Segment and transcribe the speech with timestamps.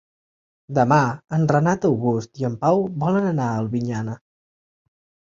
[0.75, 0.95] Demà
[1.37, 4.17] en Renat August i en Pau volen anar a Albinyana.